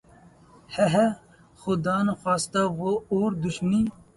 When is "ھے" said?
0.69-0.85, 0.93-1.05